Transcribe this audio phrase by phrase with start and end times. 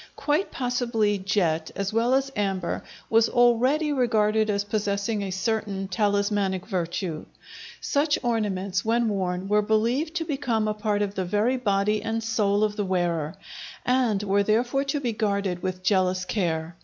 [0.15, 6.65] Quite possibly jet, as well as amber, was already regarded as possessing a certain talismanic
[6.65, 7.25] virtue.
[7.81, 12.23] Such ornaments, when worn, were believed to become a part of the very body and
[12.23, 13.35] soul of the wearer,
[13.85, 16.77] and were therefore to be guarded with jealous care.